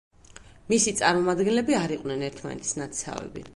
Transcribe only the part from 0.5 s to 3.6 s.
მისი წარმომადგენლები არ იყვნენ ერთმანეთის ნათესავები.